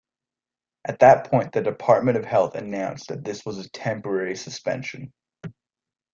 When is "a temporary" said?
3.59-4.35